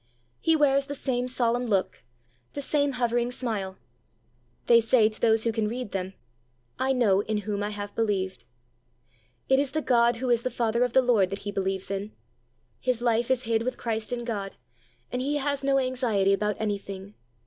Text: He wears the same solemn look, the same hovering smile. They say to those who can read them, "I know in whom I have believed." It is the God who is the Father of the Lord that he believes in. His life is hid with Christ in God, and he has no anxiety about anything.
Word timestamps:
He 0.39 0.55
wears 0.55 0.85
the 0.85 0.95
same 0.95 1.27
solemn 1.27 1.67
look, 1.67 2.01
the 2.53 2.61
same 2.63 2.93
hovering 2.93 3.29
smile. 3.29 3.77
They 4.65 4.79
say 4.79 5.09
to 5.09 5.21
those 5.21 5.43
who 5.43 5.51
can 5.51 5.67
read 5.67 5.91
them, 5.91 6.15
"I 6.79 6.91
know 6.91 7.19
in 7.21 7.41
whom 7.45 7.61
I 7.61 7.69
have 7.69 7.93
believed." 7.93 8.45
It 9.47 9.59
is 9.59 9.73
the 9.73 9.81
God 9.83 10.15
who 10.15 10.31
is 10.31 10.41
the 10.41 10.49
Father 10.49 10.83
of 10.83 10.93
the 10.93 11.03
Lord 11.03 11.29
that 11.29 11.45
he 11.45 11.51
believes 11.51 11.91
in. 11.91 12.13
His 12.79 12.99
life 12.99 13.29
is 13.29 13.43
hid 13.43 13.61
with 13.61 13.77
Christ 13.77 14.11
in 14.11 14.25
God, 14.25 14.55
and 15.11 15.21
he 15.21 15.35
has 15.35 15.63
no 15.63 15.77
anxiety 15.77 16.33
about 16.33 16.57
anything. 16.59 17.13